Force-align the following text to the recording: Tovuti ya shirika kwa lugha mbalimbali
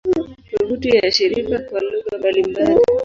Tovuti 0.49 0.89
ya 0.89 1.11
shirika 1.11 1.59
kwa 1.59 1.81
lugha 1.81 2.17
mbalimbali 2.19 2.79